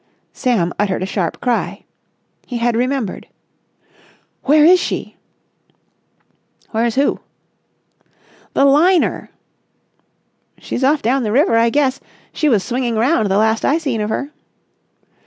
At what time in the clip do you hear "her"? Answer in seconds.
14.09-14.31